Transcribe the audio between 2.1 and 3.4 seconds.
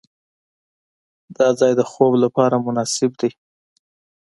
لپاره مناسب دی.